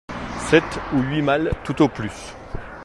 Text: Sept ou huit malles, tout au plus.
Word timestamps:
Sept 0.49 0.79
ou 0.93 1.01
huit 1.03 1.21
malles, 1.21 1.51
tout 1.63 1.83
au 1.83 1.87
plus. 1.87 2.33